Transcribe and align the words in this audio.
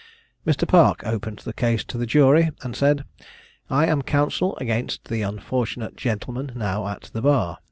Mr. 0.47 0.67
Park 0.67 1.03
opened 1.05 1.37
the 1.45 1.53
case 1.53 1.83
to 1.83 1.95
the 1.95 2.07
jury, 2.07 2.49
and 2.63 2.75
said, 2.75 3.05
I 3.69 3.85
am 3.85 4.01
counsel 4.01 4.57
against 4.57 5.09
the 5.09 5.21
unfortunate 5.21 5.95
gentleman 5.95 6.53
now 6.55 6.87
at 6.87 7.11
the 7.13 7.21
bar. 7.21 7.59